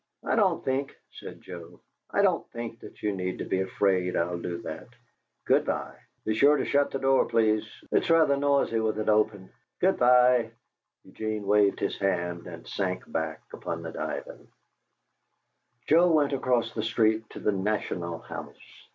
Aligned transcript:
"I 0.25 0.35
don't 0.35 0.65
think," 0.65 0.97
said 1.11 1.41
Joe, 1.41 1.79
"I 2.09 2.23
don't 2.23 2.49
think 2.49 2.79
that 2.79 3.03
you 3.03 3.15
need 3.15 3.47
be 3.49 3.61
afraid 3.61 4.15
I'll 4.17 4.39
do 4.39 4.57
that. 4.63 4.87
Good 5.45 5.63
bye." 5.63 5.95
"Be 6.25 6.33
sure 6.33 6.57
to 6.57 6.65
shut 6.65 6.89
the 6.89 6.97
door, 6.97 7.25
please; 7.27 7.69
it's 7.91 8.09
rather 8.09 8.35
noisy 8.35 8.79
with 8.79 8.97
it 8.97 9.09
open. 9.09 9.51
Good 9.79 9.99
bye." 9.99 10.53
Eugene 11.03 11.45
waved 11.45 11.79
his 11.81 11.99
hand 11.99 12.47
and 12.47 12.67
sank 12.67 13.03
back 13.11 13.43
upon 13.53 13.83
the 13.83 13.91
divan. 13.91 14.47
Joe 15.85 16.11
went 16.11 16.33
across 16.33 16.73
the 16.73 16.81
street 16.81 17.29
to 17.29 17.39
the 17.39 17.51
"National 17.51 18.17
House." 18.17 18.85